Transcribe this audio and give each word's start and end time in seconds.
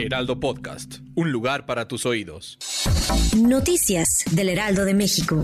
Heraldo 0.00 0.40
Podcast, 0.40 1.00
un 1.14 1.30
lugar 1.30 1.66
para 1.66 1.86
tus 1.86 2.06
oídos. 2.06 2.58
Noticias 3.36 4.24
del 4.30 4.48
Heraldo 4.48 4.86
de 4.86 4.94
México. 4.94 5.42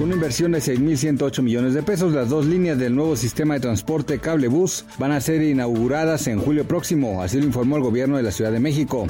Una 0.00 0.14
inversión 0.14 0.52
de 0.52 0.60
6.108 0.60 1.42
millones 1.42 1.74
de 1.74 1.82
pesos, 1.82 2.12
las 2.12 2.28
dos 2.28 2.46
líneas 2.46 2.78
del 2.78 2.94
nuevo 2.94 3.16
sistema 3.16 3.54
de 3.54 3.60
transporte 3.60 4.20
cable 4.20 4.46
bus 4.46 4.84
van 4.96 5.10
a 5.10 5.20
ser 5.20 5.42
inauguradas 5.42 6.28
en 6.28 6.38
julio 6.38 6.68
próximo, 6.68 7.20
así 7.20 7.40
lo 7.40 7.46
informó 7.46 7.76
el 7.76 7.82
gobierno 7.82 8.16
de 8.16 8.22
la 8.22 8.30
Ciudad 8.30 8.52
de 8.52 8.60
México. 8.60 9.08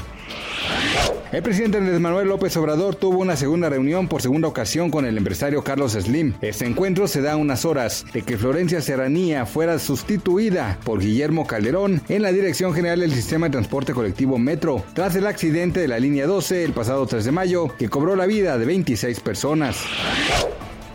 El 1.30 1.42
presidente 1.42 1.76
Andrés 1.76 2.00
Manuel 2.00 2.26
López 2.26 2.56
Obrador 2.56 2.94
tuvo 2.94 3.18
una 3.18 3.36
segunda 3.36 3.68
reunión 3.68 4.08
por 4.08 4.22
segunda 4.22 4.48
ocasión 4.48 4.90
con 4.90 5.04
el 5.04 5.18
empresario 5.18 5.62
Carlos 5.62 5.92
Slim. 5.92 6.32
Este 6.40 6.64
encuentro 6.64 7.06
se 7.06 7.20
da 7.20 7.36
unas 7.36 7.66
horas 7.66 8.06
de 8.14 8.22
que 8.22 8.38
Florencia 8.38 8.80
Serranía 8.80 9.44
fuera 9.44 9.78
sustituida 9.78 10.78
por 10.84 11.00
Guillermo 11.00 11.46
Calderón 11.46 12.00
en 12.08 12.22
la 12.22 12.32
Dirección 12.32 12.72
General 12.72 13.00
del 13.00 13.12
Sistema 13.12 13.46
de 13.46 13.52
Transporte 13.52 13.92
Colectivo 13.92 14.38
Metro, 14.38 14.82
tras 14.94 15.16
el 15.16 15.26
accidente 15.26 15.80
de 15.80 15.88
la 15.88 15.98
línea 15.98 16.26
12 16.26 16.64
el 16.64 16.72
pasado 16.72 17.06
3 17.06 17.22
de 17.26 17.32
mayo 17.32 17.76
que 17.76 17.90
cobró 17.90 18.16
la 18.16 18.24
vida 18.24 18.56
de 18.56 18.64
26 18.64 19.20
personas. 19.20 19.84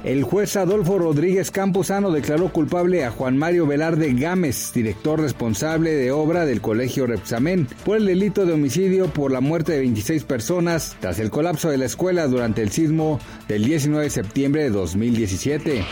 El 0.04 0.23
juez 0.23 0.58
Adolfo 0.58 1.00
Rodríguez 1.00 1.50
Campuzano 1.50 2.12
declaró 2.12 2.50
culpable 2.52 3.06
a 3.06 3.12
Juan 3.12 3.38
Mario 3.38 3.66
Velarde 3.66 4.14
Gámez, 4.14 4.73
director 4.73 5.22
responsable 5.22 5.92
de 5.92 6.12
obra 6.12 6.46
del 6.46 6.59
Colegio 6.59 7.08
Repsamen, 7.08 7.70
por 7.86 7.96
el 7.96 8.08
delito 8.08 8.46
de 8.46 8.52
homicidio 8.52 9.08
por 9.08 9.31
la 9.31 9.40
muerte 9.40 9.72
de 9.72 9.80
26 9.80 10.26
personas 10.26 10.98
tras 11.00 11.20
el 11.20 11.30
colapso 11.30 11.70
de 11.70 11.78
la 11.78 11.86
escuela 11.86 12.28
durante 12.28 12.62
el 12.62 12.72
sismo 12.72 13.22
del 13.48 13.64
19 13.64 14.04
de 14.04 14.09
septiembre 14.09 14.64
de 14.64 14.72
2017. 14.72 15.86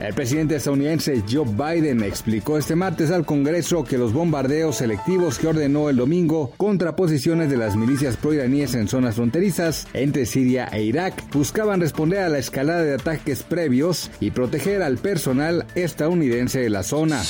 El 0.00 0.14
presidente 0.14 0.54
estadounidense 0.54 1.24
Joe 1.28 1.44
Biden 1.44 2.04
explicó 2.04 2.56
este 2.56 2.76
martes 2.76 3.10
al 3.10 3.26
Congreso 3.26 3.82
que 3.82 3.98
los 3.98 4.12
bombardeos 4.12 4.76
selectivos 4.76 5.38
que 5.38 5.48
ordenó 5.48 5.88
el 5.88 5.96
domingo 5.96 6.52
contra 6.56 6.94
posiciones 6.94 7.50
de 7.50 7.56
las 7.56 7.74
milicias 7.74 8.16
proiraníes 8.16 8.74
en 8.74 8.86
zonas 8.86 9.16
fronterizas 9.16 9.88
entre 9.94 10.24
Siria 10.24 10.68
e 10.72 10.84
Irak 10.84 11.24
buscaban 11.32 11.80
responder 11.80 12.20
a 12.20 12.28
la 12.28 12.38
escalada 12.38 12.84
de 12.84 12.94
ataques 12.94 13.42
previos 13.42 14.10
y 14.20 14.30
proteger 14.30 14.82
al 14.82 14.98
personal 14.98 15.66
estadounidense 15.74 16.60
de 16.60 16.70
la 16.70 16.84
zona. 16.84 17.20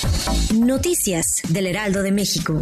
Noticias 0.55 1.43
del 1.49 1.67
Heraldo 1.67 2.03
de 2.03 2.13
México. 2.13 2.59